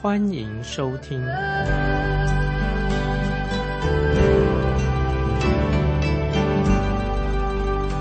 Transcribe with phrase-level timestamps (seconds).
[0.00, 1.20] 欢迎收听。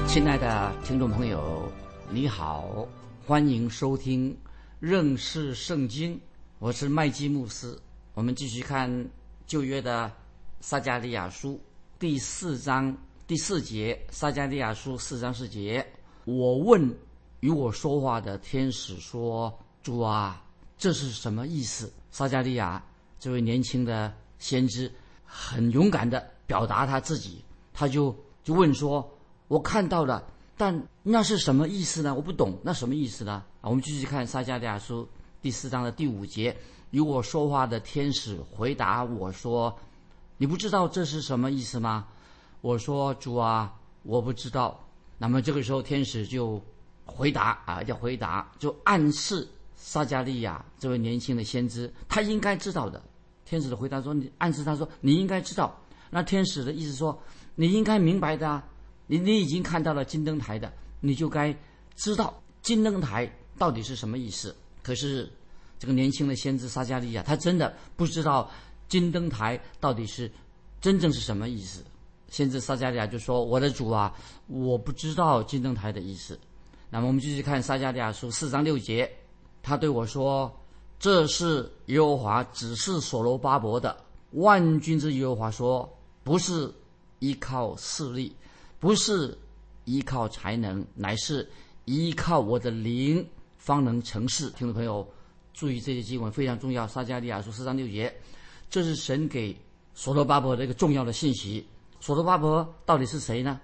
[0.07, 1.67] 亲爱的听众朋友，
[2.11, 2.87] 你好，
[3.25, 4.37] 欢迎收听
[4.79, 6.21] 认识圣经。
[6.59, 7.75] 我是麦基牧师。
[8.13, 9.09] 我们继续看
[9.47, 10.11] 旧约的
[10.59, 11.59] 撒加利亚书
[11.97, 12.95] 第四章
[13.25, 13.99] 第四节。
[14.11, 15.83] 撒加利亚书四章四节，
[16.25, 16.95] 我问
[17.39, 19.51] 与我说话的天使说
[19.81, 20.43] ：“主啊，
[20.77, 22.83] 这是什么意思？”撒加利亚
[23.19, 24.91] 这位年轻的先知
[25.25, 29.13] 很勇敢的表达他自己，他就就问说。
[29.49, 30.21] 我看到了，
[30.57, 32.13] 但那是什么意思呢？
[32.13, 33.41] 我不懂，那什么意思呢？
[33.61, 35.07] 啊，我们继续看撒迦利亚书
[35.41, 36.53] 第四章的第五节，
[36.91, 39.73] 与我说话的天使回答我说
[40.35, 42.07] ：“你不知道这是什么意思吗？”
[42.59, 44.77] 我说：“主啊，我不知道。”
[45.17, 46.61] 那么这个时候，天使就
[47.05, 49.47] 回答啊，要回答，就暗示
[49.87, 53.01] 撒迦利亚这位年轻的先知，他应该知道的。
[53.45, 55.73] 天使的回答说：“你暗示他说你应该知道。”
[56.11, 57.17] 那天使的意思说
[57.55, 58.61] ：“你应该明白的啊。”
[59.07, 61.57] 你你已经看到了金灯台的，你就该
[61.95, 64.53] 知道金灯台到底是什么意思。
[64.83, 65.31] 可是
[65.79, 68.51] 这个年轻的先知撒加利亚，他真的不知道
[68.89, 70.29] 金灯台到底是
[70.81, 71.81] 真正是什么意思。
[72.27, 74.13] 先知撒加利亚就说：“我的主啊，
[74.47, 76.37] 我不知道金灯台的意思。”
[76.91, 79.09] 那么我们继续看撒加利亚书四章六节，
[79.67, 80.49] 他对我说
[80.97, 83.97] ：“这是耶和华指示所罗巴伯的。
[84.31, 85.87] 万军之耶和华说，
[86.23, 86.73] 不是
[87.19, 88.33] 依靠势力。”
[88.79, 89.35] 不是
[89.85, 91.49] 依靠才能，乃是
[91.85, 93.27] 依靠我的灵，
[93.57, 94.51] 方能成事。
[94.51, 95.05] 听众朋友，
[95.51, 96.87] 注意这些经文非常重要。
[96.87, 98.15] 撒加利亚书四章六节，
[98.69, 99.59] 这是神给
[99.95, 101.67] 所罗巴伯的一个重要的信息。
[101.99, 103.59] 所罗巴伯到底是谁呢？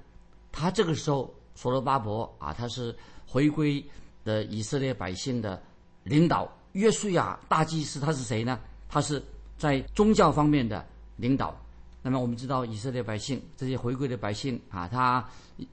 [0.51, 2.93] 他这个时候，所罗巴伯啊，他是
[3.27, 3.85] 回归
[4.25, 5.61] 的以色列百姓的
[6.03, 6.51] 领导。
[6.73, 8.59] 约书亚大祭司他是谁呢？
[8.89, 9.23] 他是
[9.57, 10.83] 在宗教方面的
[11.17, 11.55] 领导。
[12.01, 15.23] 那么我们知道，以色列百姓这些回归的百姓啊，他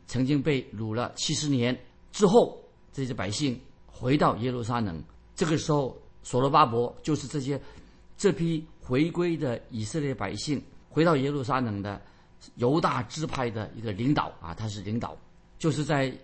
[0.06, 1.76] 曾经被掳了七十年
[2.12, 5.02] 之后，这些百姓回到耶路撒冷。
[5.34, 7.60] 这个时候，所罗巴伯就是这些
[8.16, 12.00] 这批回归的以色列百姓回到耶路撒冷的
[12.56, 15.16] 犹大支派的一个领导啊，他是领导，
[15.58, 16.14] 就是在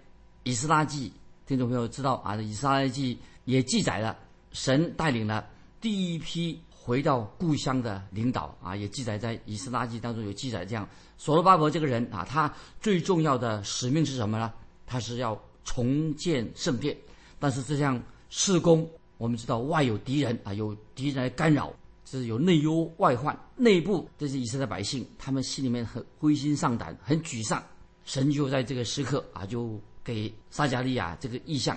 [0.43, 1.11] 以斯拉记，
[1.47, 4.15] 听众朋友知道啊，以斯拉记也记载了
[4.53, 5.49] 神带领了
[5.81, 6.61] 第一批。
[6.87, 10.65] 回到故乡的领导啊，也记载在《以斯拉记》当中有记载。
[10.65, 12.49] 这样，所罗巴伯这个人啊，他
[12.81, 14.53] 最重要的使命是什么呢？
[14.87, 16.97] 他是要重建圣殿。
[17.41, 21.75] 但是这项施工，我们知道外有敌人啊，有敌人来干扰，
[22.05, 23.37] 是有内忧外患。
[23.57, 27.61] 内部这些以色列百姓，他们心里面很灰心丧胆，很沮丧。
[28.05, 31.77] 神就在这个时刻啊，就给撒加利亚这个意象，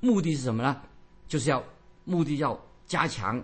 [0.00, 0.80] 目的是什么呢？
[1.28, 1.62] 就是要
[2.04, 3.40] 目的要加强。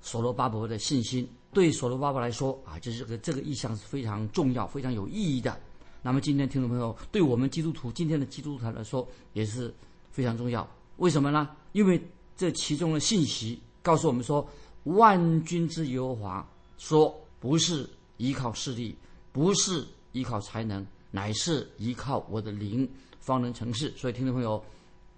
[0.00, 5.58] 所罗巴伯的信心对所罗巴伯来说啊，这是个这个意向是非常重要、非常有意义的。
[6.00, 9.74] 那么今天听众朋友，对我们基督徒今天的基督徒来说也是
[10.12, 10.68] 非常重要。
[10.98, 11.50] 为什么呢？
[11.72, 12.00] 因为
[12.36, 14.48] 这其中的信息告诉我们说，
[14.84, 16.48] 万军之耶和华
[16.78, 18.94] 说，不是依靠势力，
[19.32, 23.92] 不是依靠才能，乃是依靠我的灵方能成事。
[23.96, 24.64] 所以听众朋友，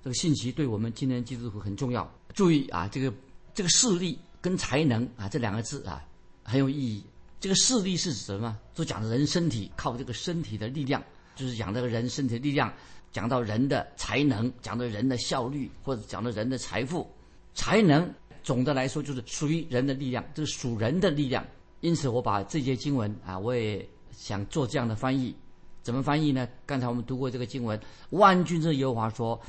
[0.08, 2.10] 这个信息对我们今天基督徒很重要。
[2.32, 3.12] 注意啊，这个
[3.52, 4.18] 这个势力。
[4.40, 6.00] 跟才能啊这两个字啊
[6.44, 7.04] 很有意义。
[7.40, 8.56] 这个势力是指什么？
[8.72, 11.02] 就讲人身体靠这个身体的力量，
[11.34, 12.72] 就是讲这个人身体的力量。
[13.10, 17.06] 讲到人的才能，讲到人的效率，或者讲到人的财富。
[17.52, 18.08] 才能
[18.44, 21.44] 总的来说就是属于人的力量，这是属人的力量。
[21.80, 25.34] 因此，我把这节经文啊，我也想做这样的翻译。
[25.82, 26.48] 怎么翻译呢？
[26.64, 27.78] 刚才我们读过这个经文，
[28.10, 29.40] 万军之耶和华说，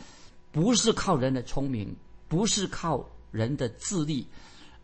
[0.51, 1.95] 不是靠人的聪明，
[2.27, 4.27] 不是靠人的智力。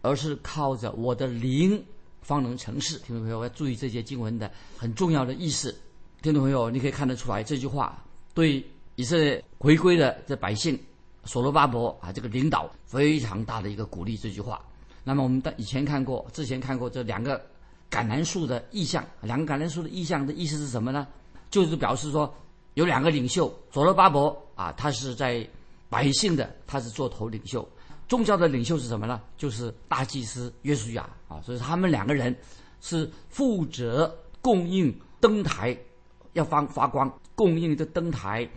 [0.02, 1.84] 而是靠着我的灵
[2.22, 3.00] 方能成事。
[3.00, 5.76] 听众朋友要注意这些经文的很重要的意思。
[6.22, 8.64] 听众朋友，你可以看得出来，这句话对
[8.98, 10.80] 以色列回归的这百姓
[11.24, 14.16] 所罗巴伯啊这个领导非常大的一个鼓励。
[14.16, 14.64] 这句话。
[15.04, 17.44] 那么我们以前看过，之前看过这两个
[17.90, 19.04] 橄榄树的意象。
[19.24, 21.08] 两个橄榄树的意象的意思是什么呢？
[21.50, 22.32] 就是表示说
[22.76, 25.46] 有两个领袖，所罗巴伯啊，他是在
[25.90, 27.68] 百姓的，他是做头领袖。
[28.08, 29.22] 宗教的领袖是什么呢？
[29.36, 32.36] 就是大祭司约书亚啊，所以他们两个人
[32.82, 35.76] 是负责供应灯台
[36.34, 38.48] 要发发光，供应这灯台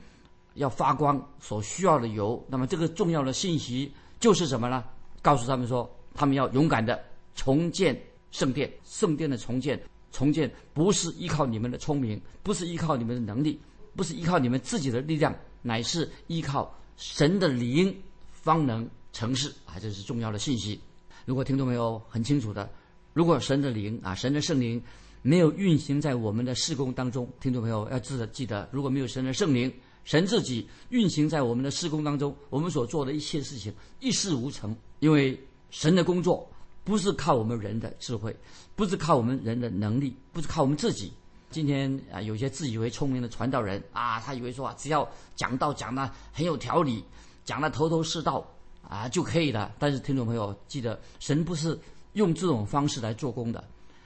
[0.55, 2.45] 要发光所需要的油。
[2.49, 3.91] 那么这个重要的信息
[4.21, 4.85] 就是什么呢？
[5.23, 7.03] 告诉他们说，他们要勇敢的
[7.35, 7.99] 重建
[8.33, 9.81] 圣殿，圣殿的重建，
[10.11, 13.61] 重建不是依靠你们的聪明，不是依靠你们的能力，
[13.99, 17.93] 不是依靠你们自己的力量，乃是依靠神的灵
[18.31, 19.75] 方能成事啊！
[19.81, 20.81] 这是重要的信息。
[21.25, 22.71] 如果听众朋友很清楚的，
[23.13, 24.81] 如果神的灵啊，神的圣灵
[25.21, 29.73] 没有运行在我们的事工当中，听众朋友要记得记得，如果没有神的圣灵，
[30.05, 35.37] 神自己运行在我们的事工当中，我们所做的一切事情一事无成，因为
[35.71, 36.49] 神的工作
[36.85, 38.33] 不是靠我们人的智慧，
[38.77, 41.13] 不是靠我们人的能力，不是靠我们自己。
[41.51, 47.03] 今天啊，有些自以为聪明的传道人啊，他以为说啊，只要讲道讲的很有条理，
[47.45, 48.47] 讲的头头是道
[48.83, 49.75] 啊就可以了。
[49.79, 51.79] 但是听众朋友记得，神不是
[52.13, 53.63] 用这种方式来做工的。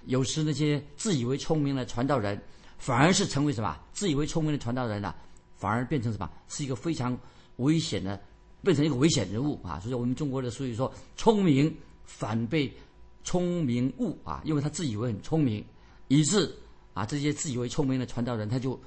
[0.06, 2.41] 有时那些自以为聪明的传道人，
[2.79, 3.77] 反而是成为什么？
[3.93, 5.15] 自以为聪明的传道人呢，
[5.56, 6.31] 反而变成什么？
[6.49, 7.19] 是一个非常
[7.56, 8.21] 危险的，
[8.62, 9.81] 变成一个危险人物啊！
[9.81, 12.73] 所以我们中国的俗语说：“聪明反被
[13.25, 15.65] 聪明误啊！”因为他自以为很聪明，
[16.09, 16.53] 以致
[16.94, 18.79] 啊这些自以为聪明的传道人他就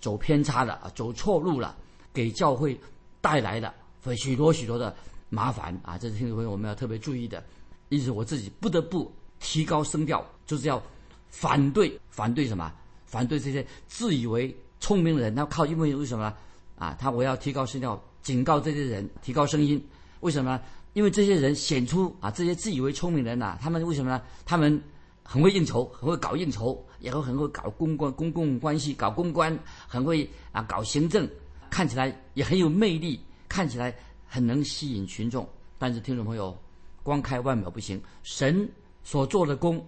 [0.00, 1.76] 走偏差了啊，走错路了，
[2.12, 2.78] 给教会
[3.20, 3.74] 带来了
[4.16, 4.94] 许多许多的
[5.28, 5.96] 麻烦啊！
[5.96, 7.42] 这是听众朋友我们要特别注意的。
[7.88, 10.82] 因此我自己不得不提高声调，就是要
[11.28, 12.72] 反对反对什么？
[13.06, 15.34] 反对这些自以为聪明的人。
[15.34, 16.34] 他靠因为为什么呢？
[16.78, 19.82] 啊，他我要提高声调，警告这些人，提高声音。
[20.20, 20.60] 为什么？
[20.94, 24.20] 因为这些人显出啊，这些自以为聪明人呐，他们为什么呢？
[24.44, 24.82] 他们
[25.22, 31.28] 很会应酬，很会搞应酬，也会很会搞公关、公共关系，搞公关，很会啊搞行政，
[31.70, 33.94] 看起来也很有魅力，看起来
[34.26, 35.48] 很能吸引群众。
[35.78, 36.56] 但是听众朋友，
[37.02, 38.68] 光开外表不行，神
[39.02, 39.84] 所做的功，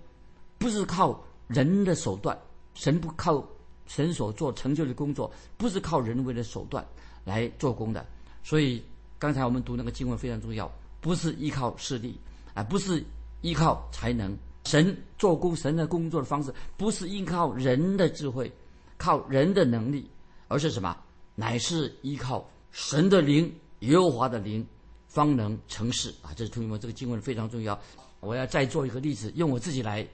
[0.59, 2.37] 不是靠人的手段，
[2.75, 3.47] 神不靠
[3.87, 6.85] 神所做成就的工作，不是靠人为的手段
[7.25, 8.05] 来做工的。
[8.43, 8.83] 所以
[9.19, 10.71] 刚才我们读那个经文非常重要，
[11.01, 12.19] 不是依靠势力，
[12.55, 13.05] 啊，不是
[13.43, 18.51] 依靠才能，神做工，神的工作的方式不是依靠人的智慧，
[18.97, 20.11] 靠人的能力，
[20.49, 20.97] 而是什么？
[21.35, 24.67] 乃是依靠神的灵，耶和华的灵。
[25.07, 26.35] 方能成事啊！
[26.35, 27.81] 这是同学们，这个经文非常重要。
[28.19, 30.05] 我要再做一个例子，用我自己来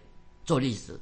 [0.44, 1.00] 做例子。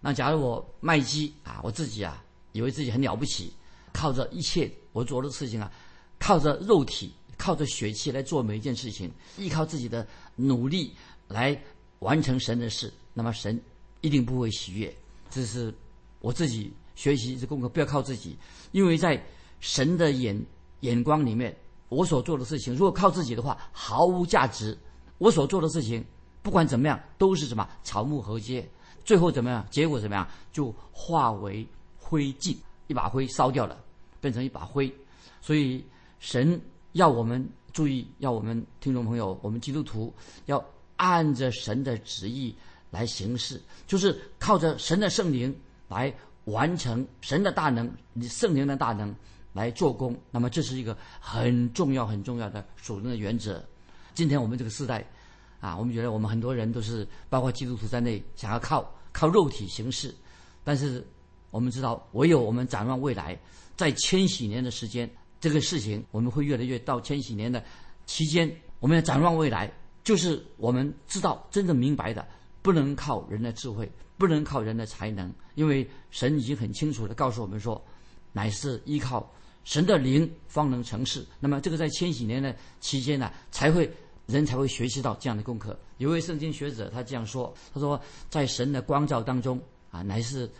[0.00, 3.52] 那假如我卖鸡啊，我自己啊，以为自己很了不起，
[3.92, 5.68] 靠着一切我做的事情啊，
[6.16, 10.06] 靠着肉体、靠着血气来做每一件事情，依靠自己的
[10.36, 10.94] 努力
[11.26, 11.60] 来
[12.00, 13.58] 完成神的事，那么神
[14.02, 14.94] 一定不会喜悦。
[15.30, 15.72] 这是
[16.20, 18.36] 我自己学习这功课，不要靠自己，
[18.72, 19.22] 因为在
[19.60, 20.38] 神的眼
[20.80, 21.56] 眼光里面。
[21.88, 24.78] 我所做的事情，如果靠自己的话，毫无价值。
[25.18, 26.04] 我所做的事情，
[26.40, 28.64] 不管怎么样，都是什么草木禾秸，
[29.04, 29.66] 最后怎么样？
[29.72, 30.24] 结果怎么样？
[30.52, 31.66] 就化为
[31.98, 32.56] 灰烬，
[32.86, 33.76] 一把灰烧掉了，
[34.20, 34.88] 变成一把灰。
[35.40, 35.84] 所以
[36.20, 36.60] 神
[36.92, 40.14] 要我们注意，要我们听众朋友，我们基督徒
[40.46, 40.64] 要
[41.00, 42.54] 按着神的旨意
[42.90, 45.54] 来行事，就是靠着神的圣灵
[45.88, 46.14] 来
[46.44, 49.14] 完成神的大能，你圣灵的大能。
[49.52, 53.60] 来做工，那么这是一个很重要、很重要的属灵的原则。
[54.14, 55.04] 今天我们这个时代，
[55.58, 60.14] 啊，我们觉得我们很多人都是，包括基督徒在内，想要靠靠肉体行事。
[60.62, 61.04] 但是
[61.50, 63.36] 我们知道，唯有我们展望未来，
[63.76, 67.60] 在千禧年的时间，这个事情我们会越来越到千禧年的
[68.06, 69.68] 期间，我们要展望未来，
[70.10, 72.26] 就是我们知道真正明白的，
[72.62, 73.88] 不能靠人的智慧，
[74.18, 77.80] 不能靠人的才能，因为神已经很清楚的告诉我们说，
[78.32, 79.32] 乃是依靠。
[79.62, 81.24] 神的灵方能成事。
[81.38, 83.88] 那么，这个在千禧年的期间呢，才会
[84.26, 85.78] 人才会学习到这样的功课。
[85.98, 89.60] 有位圣经学者他这样说：“他说，在神的光照当中
[89.92, 90.50] 啊，乃是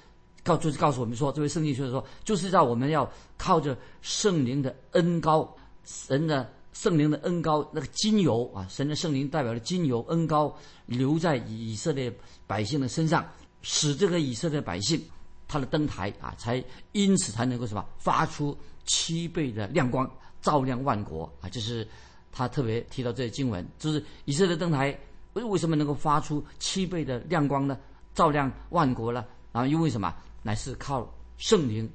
[0.45, 12.13] 告就是告诉我们说，这位圣经学者说，就是让我们要靠着圣灵的恩高，神的圣灵的恩高那个金油啊，神的圣灵代表的金油恩高留在以色列
[12.47, 13.27] 百姓的身上，
[13.63, 15.03] 使这个以色列百姓
[15.49, 16.63] 他的灯台啊，才
[16.93, 20.11] 因此才能够什么发出。”七倍的亮光
[20.41, 21.49] 照亮万国啊！
[21.49, 21.87] 这是
[22.33, 24.99] 他特别提到这些经文，就是以色列灯台
[25.35, 27.79] 为为什么能够发出七倍的亮光呢？
[28.15, 29.25] 照亮万国呢？
[29.53, 30.13] 然后因为什么？
[30.43, 31.89] 乃是靠圣灵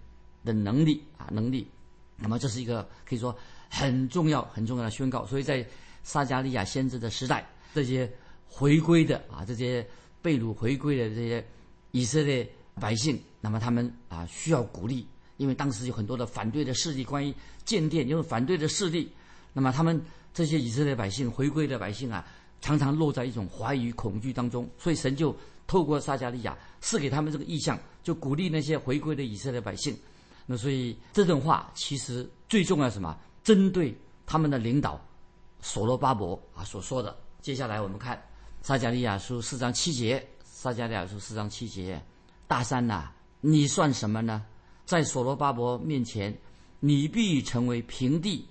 [0.45, 1.67] 的能力啊，能力。
[2.15, 3.35] 那么这是一个可以说
[3.75, 5.25] 很重要、很重要的宣告。
[5.25, 5.65] 所以在
[6.03, 8.09] 撒加利亚先知的时代，这些
[8.47, 9.85] 回归的啊，这些
[10.21, 11.45] 被掳回归的这些
[11.91, 15.05] 以色列百姓，那么他们啊需要鼓励。
[15.37, 17.33] 因为当时有很多的反对的势力，关于
[17.65, 19.11] 建殿，因为反对的势力，
[19.51, 20.01] 那么他们
[20.33, 22.25] 这些以色列百姓回归的百姓啊，
[22.61, 25.35] 常常落在一种怀疑恐惧当中，所以神就
[25.67, 29.93] 透过撒加利亚赐给他们这个意象，就鼓励那些回归的以色列百姓。
[30.45, 33.19] 那所以这段话其实最重要什么？
[33.45, 34.99] 针对他们的领导
[35.61, 37.15] 所罗巴伯啊所说的。
[37.41, 38.21] 接下来我们看
[38.63, 42.01] 撒加利亚书四章七节，撒加利亚书四章七节，
[42.47, 44.43] 大山呐，你算什么呢？
[44.83, 46.35] 在所罗巴伯面前，
[46.79, 48.47] 你必成为平地，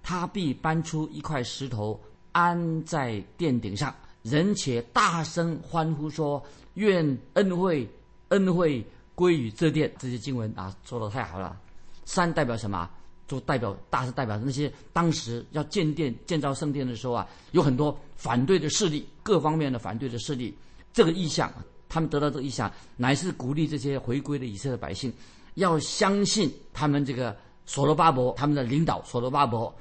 [0.00, 2.00] 他必搬出一块石头
[2.30, 6.40] 安在殿顶上，人且大声欢呼说
[6.74, 7.88] ：“愿恩惠
[8.28, 8.84] 恩惠
[9.16, 11.60] 归于这殿。”这些经文啊，说的太好了。
[12.04, 12.88] 山代表什么？
[13.26, 20.56] 就代表大是代表那些当时要建殿建造圣殿的时候啊，有很多反对的势力，各方面的反对的势力。
[20.92, 21.52] 这个意向，
[21.88, 25.12] 他们得到这个意向，乃是鼓励这些回归的以色列百姓。
[25.54, 29.74] 要相信他们这个所罗巴伯，他们的领导所罗巴伯，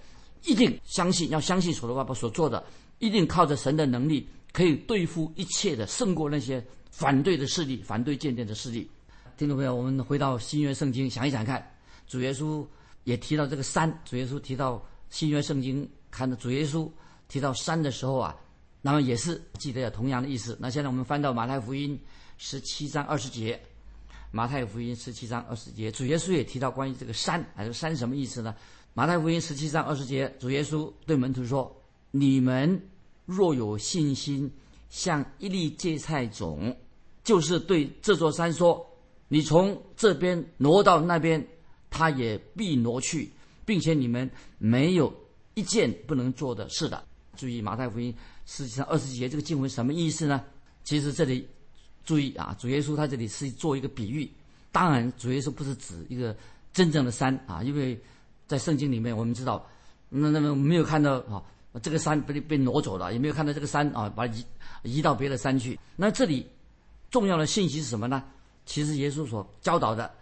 [0.43, 2.63] 一定相信，要相信所罗巴伯所做的，
[2.99, 8.89] 一定靠着神的能力，可以对付一切的，胜过那些反对的势力，反对建殿的势力。
[9.37, 11.65] 听众朋友，我们回到新约圣经，想一想看，
[12.07, 12.65] 主耶稣
[13.05, 16.91] 也提到这个山，主耶稣提到新约圣经，看到主耶稣
[17.29, 18.35] 提到山的时候啊，
[18.81, 20.57] 那么也是记得有同样的意思。
[20.59, 21.97] 那现在我们翻到马太福音
[22.37, 23.57] 十七章二十节。
[24.31, 28.53] 马太福音十七章二十节，主耶稣也提到关于这个山，啊，这山什么意思呢？
[28.93, 31.73] 马太福音十七章二十节，主耶稣对门徒说
[32.11, 32.89] ：“你们
[33.25, 34.51] 若有信心，
[34.89, 36.75] 像一粒芥菜种，
[37.23, 38.85] 就是对这座山说：
[39.29, 41.47] 你从这边挪到那边，
[41.95, 43.31] 它也必挪去，
[43.65, 45.13] 并且你们没有
[45.53, 47.01] 一件不能做的事的。”
[47.37, 48.13] 注意马太福音
[48.45, 50.43] 实际上二十节这个经文什么意思呢？
[50.83, 51.47] 其实这里。
[52.03, 54.29] 注意啊，主耶稣他这里是做一个比喻。
[54.71, 56.37] 当然，主耶稣不是指一个
[56.71, 57.99] 真正的山啊，因为
[58.45, 59.67] 在圣经里面我们知道，
[60.09, 61.41] 那那么没有看到啊，
[61.81, 64.45] 这个山被被挪走了，也没有看到这个山啊，把移
[64.83, 65.79] 移到别的山去。
[65.95, 66.45] 那这里
[67.09, 68.23] 重要的信息是什么呢？
[68.67, 70.13] 其实耶稣所教导的，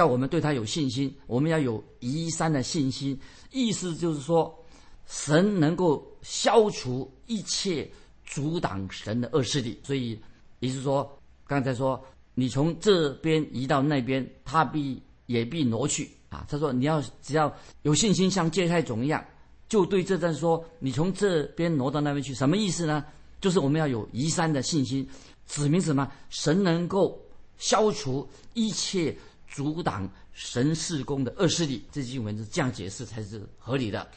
[0.00, 3.20] 叫我们对他有信心，我们要有移山的信心。
[3.50, 4.58] 意思就是说，
[5.06, 7.86] 神能够消除一切
[8.24, 9.78] 阻挡神的恶势力。
[9.84, 10.18] 所以，
[10.60, 11.06] 也就是说。
[11.46, 12.02] 刚才说，
[12.34, 16.46] 你从这边移到那边，他必也必挪去啊。
[16.48, 19.22] 他说，你要只要有信心，像芥菜种一样，
[19.68, 23.04] 就对这阵说，你从这边挪到那边去，什么意思呢？
[23.38, 25.06] 就是我们要有移山的信心，
[25.46, 26.10] 指明什么？
[26.30, 27.20] 神能够
[27.58, 29.14] 消除一切
[29.50, 31.84] 阻挡神事工的恶势力。
[31.92, 34.08] 这句文字这样解释才是合理的。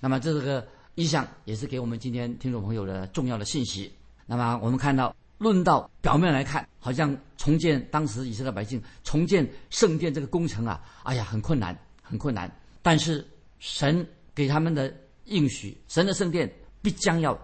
[0.00, 0.66] 那么这个
[0.96, 3.90] 意象也是给我们今天听众朋友的重要的信息。
[4.26, 5.16] 那么我们看到。
[5.40, 12.54] 论到表面来看，好像重建当时以色列百姓重建圣殿这个工程啊，哎呀，很困难，很困难。
[12.82, 13.26] 但是
[13.58, 14.94] 神给他们的
[15.24, 16.46] 应许，神的圣殿
[16.82, 17.34] 必将要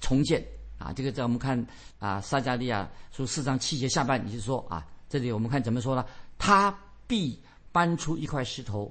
[0.00, 0.42] 重建
[0.78, 0.94] 啊。
[0.94, 1.62] 这个在我们看
[1.98, 6.02] 啊，撒加利亚书四章七节下半，你就说啊，这里我们看怎么说呢？
[6.38, 6.74] 他
[7.12, 7.38] 必
[7.72, 8.90] 搬出一块石头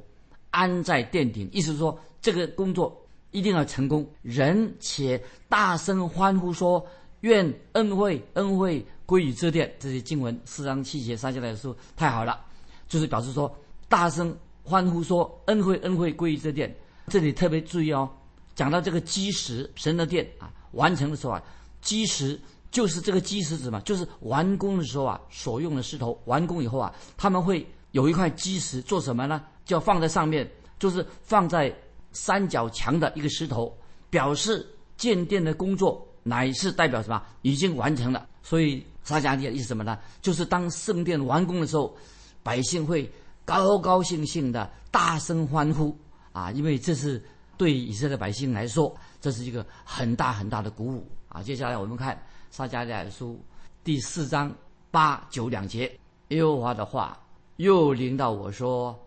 [0.51, 2.95] 安在殿顶，意思是说这个工作
[3.31, 4.07] 一定要成功。
[4.21, 6.85] 人且大声欢呼说。
[7.21, 12.43] 愿恩惠恩惠归于这殿，这些经文四章七节三下来的说太好了，
[12.87, 13.55] 就是表示说
[13.87, 16.75] 大声欢呼说恩惠恩惠归于这殿。
[17.09, 18.09] 这里特别注意哦，
[18.55, 21.43] 讲到这个基石神的殿啊完成的时候啊，
[21.79, 26.19] 基石就是这个基石子嘛，就是完工的时候啊所用的石头。
[26.25, 29.41] 完工以后啊，他们会有一块基石做什么呢？
[29.63, 31.73] 就放在上面，就是放在
[32.11, 33.77] 三角墙的一个石头，
[34.09, 34.67] 表示
[34.97, 36.07] 建殿的工作。
[36.23, 37.19] 乃是代表什么？
[37.41, 38.27] 已经完成了。
[38.43, 39.97] 所以撒迦利亚意思什么呢？
[40.21, 41.97] 就是当圣殿完工的时候，
[42.43, 43.11] 百姓会
[43.43, 45.97] 高高兴兴的大声欢呼
[46.31, 46.51] 啊！
[46.51, 47.19] 因为这是
[47.57, 51.41] 对以色列百姓来说，这是一个很大很大的鼓舞啊！
[51.41, 53.43] 接下来我们看撒迦利亚书
[53.83, 54.55] 第四章
[54.91, 55.91] 八九两节，
[56.27, 57.19] 耶和华的话
[57.61, 58.97] 又领导我说：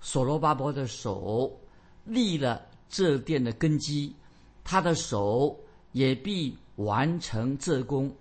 [0.00, 1.60] 所罗巴伯的手
[2.04, 4.14] 立了这殿的根基，
[4.62, 5.58] 他的手
[5.92, 6.56] 也必。
[6.76, 8.12] 完成这功，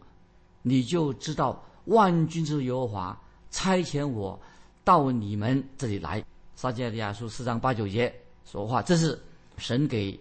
[0.61, 3.19] 你就知道万军之耶和华
[3.49, 4.39] 差遣我
[4.83, 6.23] 到你们这里来。
[6.55, 8.13] 撒迦利亚书四章八九节
[8.45, 9.19] 说话，这是
[9.57, 10.19] 神给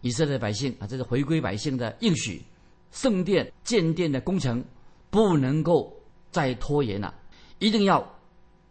[0.00, 2.42] 以色列百姓啊，这是回归百姓的应许。
[2.90, 4.64] 圣殿建殿的工程
[5.08, 5.96] 不能够
[6.32, 7.14] 再拖延了，
[7.60, 8.04] 一定要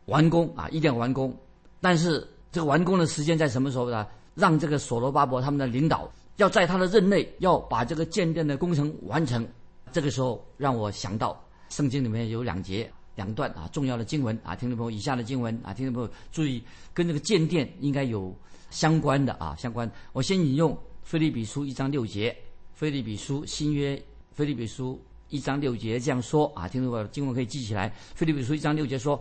[0.07, 1.33] 完工啊，一定要完工。
[1.79, 4.05] 但是这个完工的时间在什么时候呢？
[4.35, 6.11] 让这个所罗巴伯他们的领导。
[6.37, 9.43] 要在他的任内要把这个建殿的工程完成，
[9.91, 16.61] 这个时候让我想到圣经里面有两节两段啊重要的经文啊，听众朋友以下的经文啊，听众朋友注意
[16.93, 18.31] 跟这个建殿应该有
[18.69, 19.91] 相关的啊相关。
[20.13, 22.37] 我先引用菲利比书一章六节，
[22.75, 23.99] 菲利比书新约
[24.31, 27.91] 菲利比书一章六节这样说啊，听众朋友，经文可以记起来。
[28.13, 29.19] 菲利比书一章六节说：“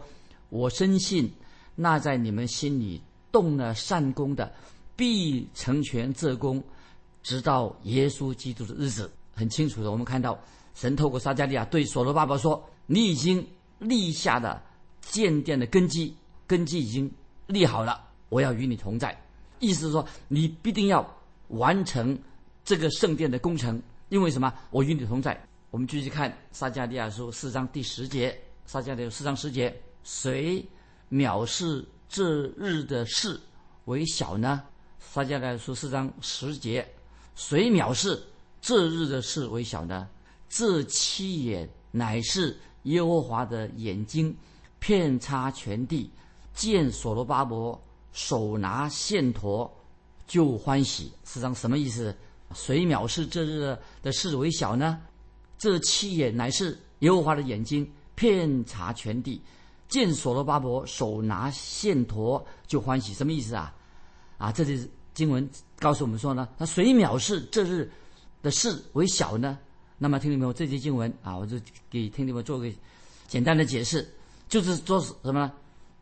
[0.49, 1.31] 我深信
[1.75, 3.01] 那在你们心里
[3.31, 4.53] 动了善功的，
[4.95, 6.63] 必成全这功，
[7.23, 10.39] 直到耶稣基督的日子。”很清楚的，我们看到
[10.75, 13.47] 神透过撒加利亚对所罗巴伯说：“你已经
[13.79, 14.63] 立下的
[15.01, 16.15] 建殿的根基，
[16.47, 17.11] 根基已经
[17.47, 19.17] 立好了，我要与你同在。”
[19.61, 21.07] 意思是说，你必定要。
[21.51, 22.19] 完成
[22.65, 24.53] 这个圣殿的工程，因为什么？
[24.71, 25.41] 我与你同在。
[25.71, 29.73] 我们继续看撒迦利亚书四章第十节，撒迦利亚四章十节，
[30.07, 30.65] 谁
[31.11, 33.41] 藐视这日的事
[33.87, 34.63] 为小呢？
[35.01, 36.87] 撒迦来书四章十节，
[37.35, 38.23] 谁藐视
[38.61, 40.09] 这日的事为小呢？
[40.49, 44.33] 这七眼乃是耶和华的眼睛，
[44.79, 46.09] 遍插全地，
[46.55, 47.83] 见所罗巴伯
[48.13, 49.69] 手拿线砣。
[50.29, 52.15] 就欢喜，实际上什么意思？
[52.55, 55.01] 谁藐视这日的事为小呢？
[55.59, 59.43] 这七眼乃是耶和华的眼睛，遍察全地，
[59.89, 63.75] 见所罗巴伯手拿线砣就欢喜，什么意思啊？
[64.39, 67.91] 啊，这里经文告诉我们说呢，他谁藐视这日
[68.43, 69.59] 的事为小呢？
[69.99, 72.71] 那么听众朋友，这节经文啊，我就给听众们做个
[73.27, 74.07] 简单的解释，
[74.49, 75.53] 就是说什么呢？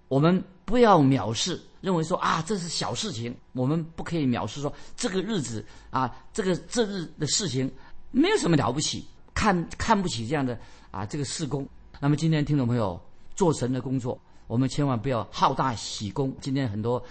[0.09, 1.61] 我们不要藐视。
[1.81, 7.71] 认为说啊，这是小事情，我们不可以藐视说这个日子啊，这个这日的事情
[8.11, 10.59] 没有什么了不起，看看不起这样的
[10.91, 11.69] 啊这个事工。
[12.01, 12.99] 那么今天听众朋友
[13.35, 16.35] 做神的工作，我们千万不要好大喜功。
[16.41, 17.03] 今天很多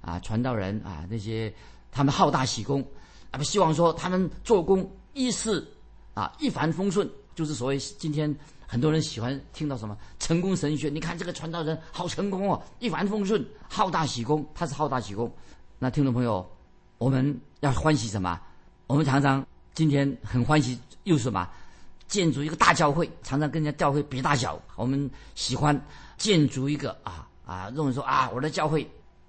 [0.00, 1.52] 啊传道人啊那些
[1.90, 2.84] 他们好大喜功，
[3.30, 5.66] 啊不希望说他们做工一事
[6.14, 8.34] 啊一帆风顺，就是所谓今天。
[8.64, 10.88] 很多人喜欢听到什么成功神学？
[10.88, 14.42] 你看这个传道人好成功哦，一帆风顺，好大喜功。
[14.54, 15.30] 他是好大喜功。
[15.78, 16.50] 那听众朋友，
[16.96, 18.40] 我们要欢喜什么？
[18.86, 21.46] 我们常常今天很欢喜，又是什么？
[22.12, 24.60] 建筑一个大教会，常常跟人家教会比大小。
[24.76, 25.74] 我们喜欢
[26.18, 28.86] 建筑一个啊啊，认为说啊，我的教会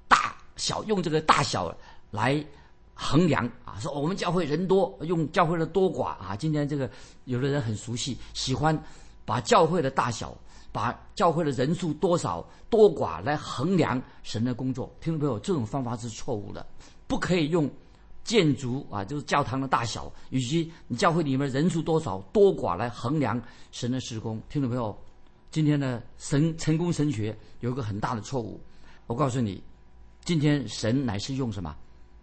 [0.09, 1.73] 大小，用这个大小
[2.11, 2.45] 来
[2.93, 3.79] 衡量啊。
[3.79, 6.35] 说我们教会人多，用教会的多寡啊。
[6.35, 6.89] 今天这个
[7.23, 8.77] 有的人很熟悉，喜欢。
[9.25, 10.35] 把教会的大小，
[10.73, 16.65] 把教会的人数多少多寡来衡量神的工作，听众朋友，这种方法是错误的，
[17.07, 17.71] 不可以用
[18.23, 24.41] 建筑啊，就是教堂的大小，以及你教会里面人数多少多寡来衡量神的施工。
[24.49, 24.97] 听众朋友，
[25.51, 28.61] 今天的神成功神学有一个很大的错误，
[29.07, 29.61] 我告诉你，
[30.23, 31.75] 今天神乃是用什么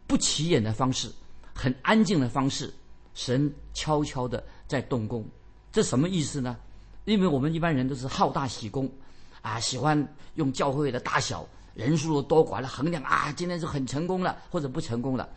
[0.07, 1.13] 不起眼的方式，
[1.55, 2.73] 很安静的方式，
[3.15, 5.25] 神悄悄的在动工，
[5.71, 6.57] 这什么意思呢？
[7.05, 8.91] 因为我们一般人都是好大喜功，
[9.43, 15.29] 啊，喜欢用教会的大小、人数多寡来衡量啊，今天是很成功了或者不成功了。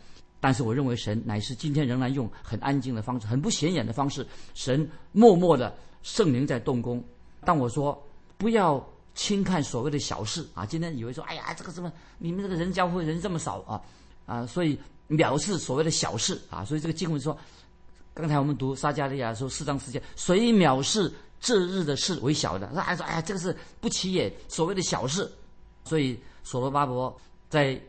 [0.44, 7.02] 但是我认为神乃是今天仍然用很安静的方式、很不显眼的方式，神默默的圣灵在动工。
[7.46, 7.98] 但我说
[8.36, 13.80] 不要轻看所谓的小事啊，今天以为说，哎呀，这个什么，你们这个人教会人这么少啊，
[14.26, 14.78] 啊，所以
[15.08, 16.62] 藐视所谓的小事啊。
[16.62, 17.34] 所以这个经文说，
[18.12, 21.10] 刚才我们读撒加利亚说四章四节，谁藐视？
[21.40, 25.26] 这日的事为小的，那说哎呀，这个是不起眼，所谓的小事。
[25.84, 27.80] 所以所罗巴伯在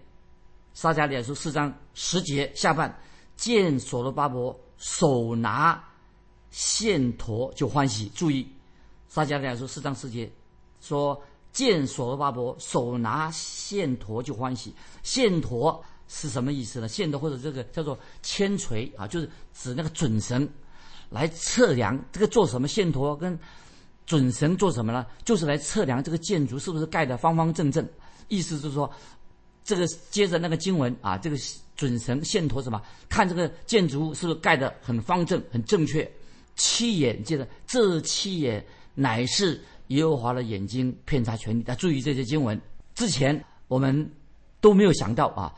[0.76, 2.94] 撒迦利亚书四章十节下半，
[3.38, 5.82] 见所罗巴伯手拿
[6.52, 8.10] 线砣就欢喜。
[8.10, 8.46] 注意，
[9.08, 10.30] 撒迦利亚书四章十节
[10.82, 11.20] 说
[11.54, 14.76] 见所罗巴伯手拿线砣就欢喜。
[15.02, 16.90] 线砣是什么意思呢？
[16.90, 20.48] 线砣或者这个叫做铅锤啊，就是指那个准绳。
[21.10, 23.40] 来测量这个做什么线砣跟
[24.06, 25.06] 准绳做什么呢？
[25.24, 27.88] 就是来测量这个建筑是不是盖的方方正正。
[28.28, 28.92] 意思就是说，
[29.66, 31.36] 这个接着那个经文啊，这个
[31.76, 32.82] 准绳线头什么？
[33.10, 36.10] 看这个建筑物是不是盖的很方正、很正确。
[36.56, 41.66] 七眼接着这七眼乃是耶和华的眼睛，遍察全地。
[41.68, 42.58] 要注意这些经文。
[42.94, 44.10] 之前我们
[44.62, 45.54] 都没有想到啊，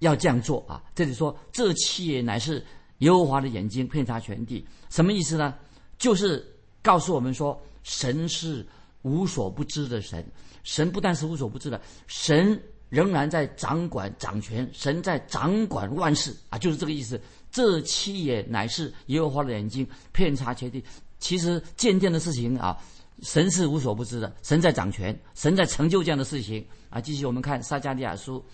[0.00, 0.82] 要这样做啊。
[0.94, 2.64] 这里说这七眼乃是。
[2.98, 5.52] 耶和华的眼睛遍察全地，什么意思呢？
[5.98, 6.46] 就是
[6.80, 8.64] 告诉我们说，神是
[9.02, 10.24] 无所不知的神。
[10.62, 17.20] 神不但是无所不知的，神仍然在掌管掌权，神在掌管万事啊，就是这个意思。
[17.50, 20.82] 这七也乃是耶和华的眼睛遍察全地。
[21.18, 22.76] 其实渐渐的事情啊，
[23.22, 27.00] 神是无所不知的，神在掌权，神在成就这样的事情啊。
[27.00, 28.44] 继续我们看撒迦利亚书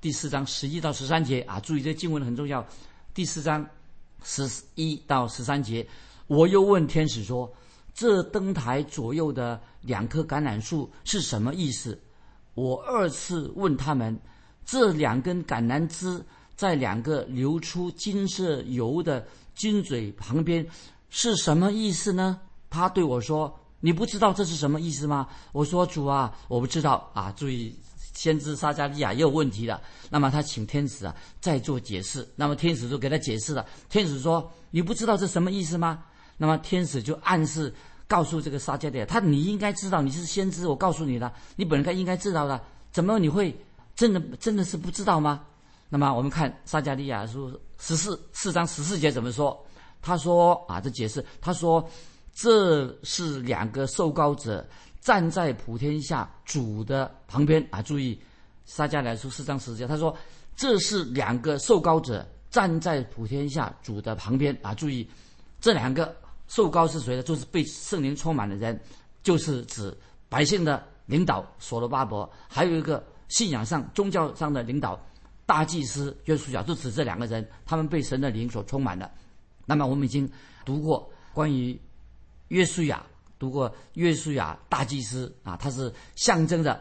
[0.00, 2.66] 第四章十一到十三节啊，注意这经文很重要。
[3.14, 3.66] 第四章。
[4.22, 5.88] 十一到十三节，
[6.26, 7.50] 我又问天使说
[7.94, 11.98] ：“这灯台左右的两棵橄榄树是什么意思？”
[12.60, 14.20] 我二次问他们
[14.66, 16.22] ：“这两根橄榄枝
[16.54, 20.66] 在两个流出金色油的金嘴旁边，
[21.08, 22.38] 是什么意思呢？
[22.68, 27.74] 他对我说：“你不知道这是什么意思吗？”我说：“主啊，我不知道啊。”注意，
[28.12, 29.80] 先知撒加利亚也有问题了。
[30.10, 32.28] 那么他请天使啊再做解释。
[32.36, 33.64] 那么天使就给他解释了。
[33.88, 36.04] 天使说：“你不知道这什么意思吗？”
[36.36, 37.74] 那么天使就暗示
[38.10, 43.56] 告诉这个撒迦利亚：“他你应该知道，你是先知，我告诉你的，你本该应该知道的，怎么你会
[43.94, 45.44] 真的真的是不知道吗？”
[45.88, 49.56] 那么我们看撒迦利亚书十四四章十四节怎么说？
[50.02, 51.88] 他说啊，这解释他说
[52.34, 54.66] 这是两个受膏者
[55.00, 57.80] 站在普天下主的旁边啊。
[57.80, 58.20] 注意
[58.64, 60.16] 撒迦利亚书四章十四节，他说
[60.56, 64.74] 这是两个受膏者站在普天下主的旁边啊。
[64.74, 65.08] 注意
[65.60, 66.12] 这两个
[66.50, 67.22] 受膏是谁呢？
[67.22, 68.78] 就是被圣灵充满的人，
[69.22, 69.96] 就是指
[70.28, 75.00] 百姓的领导所罗巴伯，还有一个信仰上宗教上的领导。
[75.46, 79.10] 大祭司约书亚就指这两个人，他们被神的灵所充满的。
[79.66, 80.30] 那么我们已经
[80.64, 81.76] 读过关于
[82.48, 83.04] 约书亚，
[83.36, 86.80] 读过约书亚大祭司啊，他是象征着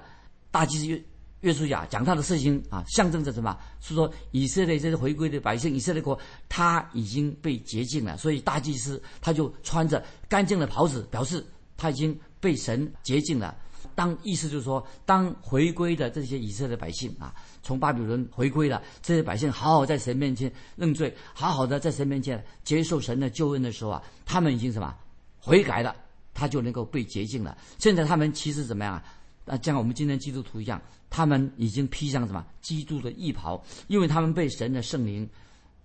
[0.51, 1.03] 大祭司约
[1.41, 3.58] 约约书亚讲他的事情啊，象征着什么？
[3.80, 11.45] 是说以色列这些回归的百姓，以色列国他已经被洁净了，所以大祭司他就穿着干净的袍子，表示
[11.78, 13.56] 他已经被神洁净了。
[13.95, 17.34] 当意思就是说，当回归的这些以色列百姓啊。
[17.62, 24.95] 从巴比伦回归了，这些百姓好好在神面前认罪，好好的在神面前接受神的救恩的时候啊，他们已经什么
[25.39, 25.95] 悔改了，
[26.34, 27.58] 他就能够被洁净了。
[27.78, 29.04] 现在他们其实怎么样啊？
[29.50, 35.30] 啊，像我们今天基督徒一样，他们已经披上什么基督的衣袍，因为他们被神的圣灵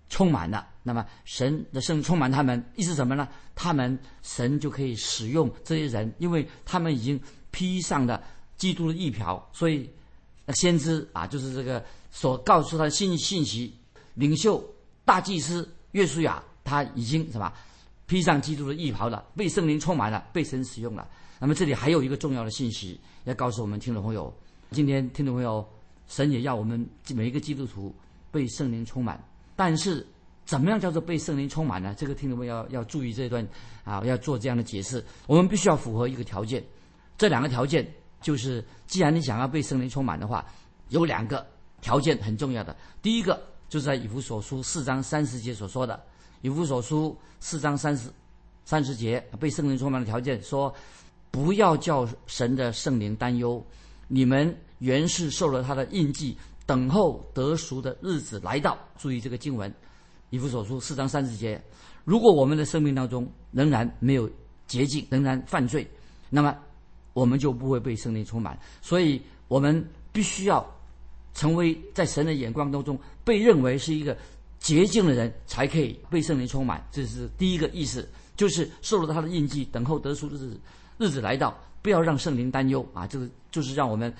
[0.09, 0.67] 充满了。
[0.83, 3.27] 那么神的圣充满他们，意思什么呢？
[3.55, 7.19] 他们神就可以使用这些人，因为他们已经
[7.51, 8.23] 披上了
[8.55, 9.89] 基督的衣袍，所以。
[10.53, 13.73] 先知啊，就是这个所告诉他的信信息，
[14.13, 14.63] 领袖
[15.03, 17.51] 大祭司约书亚，他已经什么
[18.05, 21.09] 披上基督的衣袍了，被圣灵充满了，被神使用了。
[21.39, 24.33] 那么这里还有一个重要的信息要告诉我们听众朋友，
[24.71, 25.67] 今天听众朋友，
[26.07, 27.93] 神也要我们每一个基督徒
[28.31, 29.21] 被圣灵充满。
[29.55, 30.05] 但是
[30.45, 31.95] 怎么样叫做被圣灵充满呢？
[31.97, 33.47] 这个听众朋友要要注意这段
[33.83, 35.03] 啊，要做这样的解释。
[35.27, 36.63] 我们必须要符合一个条件，
[37.17, 37.85] 这两个条件。
[38.21, 40.43] 就是，既然你想要被圣灵充满的话，
[40.89, 41.45] 有两个
[41.79, 42.75] 条件很重要的。
[42.99, 46.01] 第一个就是在以弗所书四章三十节所说的，
[46.41, 48.09] 以弗所书四章三十
[48.63, 50.73] 三十节被圣灵充满的条件，说
[51.35, 53.61] 不要叫神的圣灵担忧，
[54.07, 58.77] 你们原是受了他的印记，等候得赎的日子来到。
[58.97, 59.69] 注意这个经文，
[60.29, 61.61] 以弗所书四章三十节，
[62.05, 64.29] 如果我们的生命当中仍然没有
[64.65, 65.85] 洁净，仍然犯罪，
[66.29, 66.57] 那么。
[67.11, 70.69] 我们就不会被圣灵充满，所以我们必须要
[71.33, 74.17] 成为在神的眼光当中被认为是一个
[74.59, 76.85] 洁净的人，才可以被圣灵充满。
[76.91, 80.59] 这是第一个意思，就是受了他的印记，等候得赎的日子
[80.97, 83.05] 日子来到，不要让圣灵担忧啊！
[83.05, 84.13] 这个就是让我们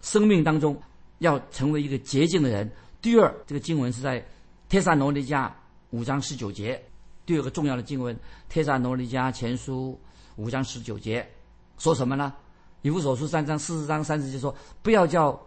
[0.00, 0.80] 生命当中
[1.18, 2.70] 要成为一个洁净的人。
[3.02, 4.24] 第二，这个经文是在
[4.68, 5.50] 帖撒罗尼迦
[5.90, 6.82] 五章十九节，
[7.24, 9.98] 第二个重要的经文，帖撒罗尼迦前书
[10.36, 11.26] 五章十九节。
[11.78, 12.32] 说什么呢？
[12.82, 15.38] 以弗所书三章四十章三十节说：“不要叫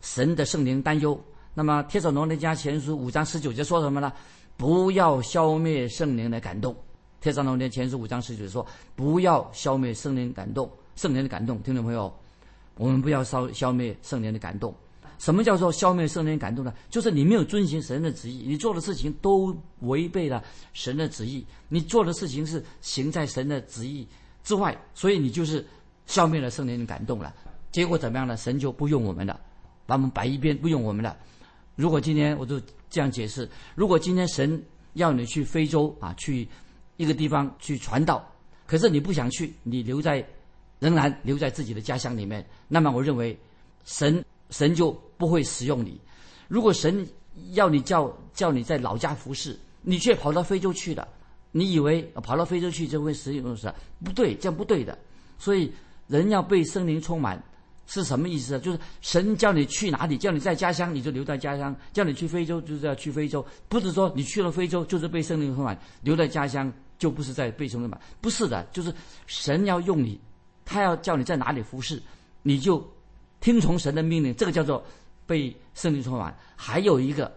[0.00, 1.18] 神的圣灵担忧。”
[1.54, 4.12] 那么帖撒罗尼迦前书五章十九节说什么呢？
[4.56, 6.74] 不要消灭圣灵的感动。
[7.26, 12.14] 帖撒罗尼前书五章十九说：“不要消灭圣灵感动，圣灵的感动。”听众朋友，
[12.76, 14.72] 我们不要消消灭圣灵的感动。
[15.18, 16.72] 什么叫做消灭圣灵感动呢？
[16.88, 20.40] 就是你没有遵循神的旨意，你做的事情都违背了
[20.72, 24.06] 神的旨意，你做的事情是行在神的旨意。
[24.44, 25.66] 之外，所以你就是
[26.06, 27.34] 消灭了圣灵的感动了。
[27.72, 28.36] 结果怎么样呢？
[28.36, 29.40] 神就不用我们了，
[29.84, 31.16] 把我们摆一边，不用我们了。
[31.74, 34.62] 如果今天我就这样解释：如果今天神
[34.92, 36.46] 要你去非洲啊，去
[36.96, 38.26] 一个地方去传道，
[38.66, 40.26] 可是你不想去，你留在
[40.78, 43.38] 仍然留在自己的家乡里面，那么我认为
[43.84, 46.00] 神神就不会使用你。
[46.48, 47.06] 如果神
[47.52, 51.06] 要你叫叫你在老家服侍，你却跑到非洲去了。
[51.52, 53.72] 你以为跑到非洲去就会使用是？
[54.04, 54.98] 不对，这样不对的。
[55.38, 55.72] 所以
[56.06, 57.42] 人要被圣灵充满
[57.86, 58.60] 是什么意思？
[58.60, 63.44] 就是神叫你去哪里，叫你在家乡你就留在家乡；叫你去非洲就是要去非洲。
[63.68, 68.00] 不是说你去了非洲就是被圣灵充满，留在家乡就不是在被圣灵满。
[68.20, 68.94] 不是的，就是
[69.26, 70.20] 神要用你，
[70.64, 72.02] 他要叫你在哪里服侍，
[72.42, 72.86] 你就
[73.40, 74.34] 听从神的命令。
[74.34, 74.84] 这个叫做
[75.26, 76.36] 被圣灵充满。
[76.54, 77.32] 还有一个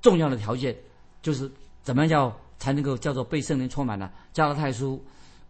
[0.00, 0.76] 重要的条件
[1.22, 1.50] 就是
[1.82, 2.40] 怎么样叫？
[2.60, 4.12] 才能够叫做被圣灵充满呢。
[4.34, 5.02] 加拉太书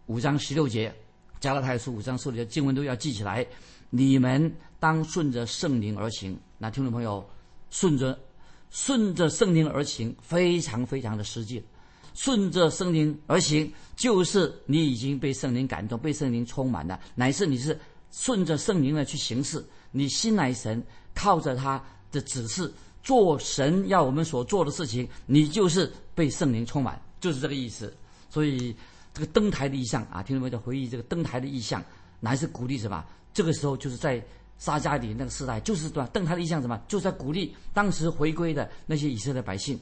[0.05, 0.95] 五章十六节，
[1.41, 3.45] 加拉太书五章十六节经文都要记起来。
[3.89, 6.39] 你们当顺着圣灵而行。
[6.57, 7.29] 那听众朋友，
[7.69, 8.17] 顺着
[8.69, 11.61] 顺着圣灵而行，非常非常的实际。
[12.13, 17.79] 顺着圣灵而行，就是你已经被圣灵感动，被圣灵充满了，乃是你是
[18.11, 19.63] 顺着圣灵的去行事。
[19.91, 20.81] 你心乃神，
[21.13, 22.71] 靠着他的指示
[23.03, 27.93] 做神要我们所做的事情，你就是被圣灵充满，就是这个意思。
[28.29, 28.75] 所以
[29.13, 31.83] 这个登台的意象啊，听众们在回忆这个登台的意象，
[32.19, 33.03] 乃是鼓励什么？
[33.33, 34.23] 这个时候就是在
[34.57, 36.09] 撒迦利那个时代，就是对吧？
[36.13, 36.81] 登台的意象什么？
[36.87, 39.77] 就是在鼓励当时回归的那些以色列百姓。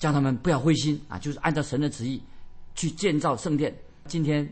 [0.00, 2.20] 叫他们不要灰心啊，就是按照神的旨意
[2.74, 3.72] 去建造圣殿。
[4.06, 4.50] 今天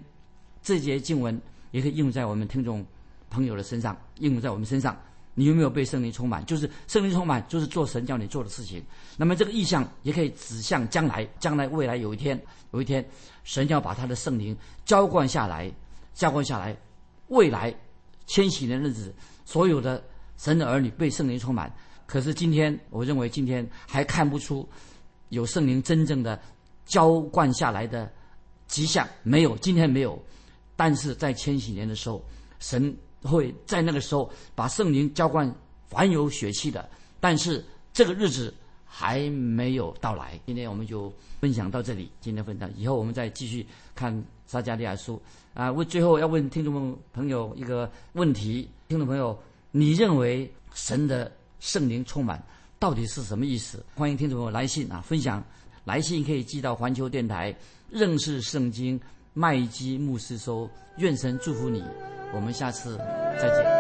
[0.62, 2.84] 这节经文也可以应用在我们听众
[3.30, 4.96] 朋友的身上，应用在我们身上。
[5.34, 6.44] 你有没有被圣灵充满？
[6.46, 8.84] 就是圣灵充满，就是做神叫你做的事情。
[9.16, 12.38] 那么这个意象也可以指向将来，将来未来有一天，
[12.72, 13.02] 有一天
[13.44, 15.72] 神要把他的圣灵浇灌下来，
[16.12, 16.76] 浇灌下来，
[17.28, 17.74] 未来
[18.26, 20.04] 千禧年日子，所有的
[20.37, 21.72] 神的儿女被圣灵充满。
[22.04, 24.68] 可是今天，我认为今天还看不出。
[25.28, 26.40] 有圣灵真正的
[26.84, 28.10] 浇灌下来的
[28.66, 29.56] 迹象没有？
[29.58, 30.20] 今天没有，
[30.76, 32.24] 但是在千禧年的时候，
[32.58, 35.52] 神会在那个时候把圣灵浇灌
[35.86, 36.88] 凡有血气的。
[37.20, 40.38] 但是这个日子还没有到来。
[40.46, 42.10] 今天我们就分享到这里。
[42.20, 45.20] 今天分享以后我们再继续看撒加利亚书
[45.52, 45.70] 啊。
[45.72, 49.38] 问最后要问听众朋友一个问题：听众朋友，
[49.72, 52.42] 你认为神的圣灵充满？
[52.78, 53.84] 到底是什么意思？
[53.94, 55.42] 欢迎听众朋友来信啊，分享
[55.84, 57.54] 来信可以寄到环球电台
[57.90, 59.00] 认识圣经
[59.34, 60.68] 麦基牧师收。
[60.98, 61.82] 愿神祝福你，
[62.34, 62.96] 我们下次
[63.40, 63.77] 再见。